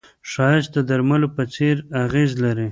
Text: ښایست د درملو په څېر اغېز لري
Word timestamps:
ښایست 0.31 0.69
د 0.75 0.77
درملو 0.89 1.27
په 1.35 1.43
څېر 1.53 1.75
اغېز 2.03 2.31
لري 2.43 2.67